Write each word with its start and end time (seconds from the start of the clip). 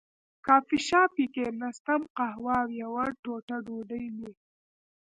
کافي 0.45 0.77
شاپ 0.87 1.09
کې 1.15 1.25
کېناستم، 1.33 2.01
قهوه 2.17 2.55
او 2.63 2.69
یوه 2.81 3.05
ټوټه 3.23 3.57
ډوډۍ 3.65 4.05
مې. 4.17 4.31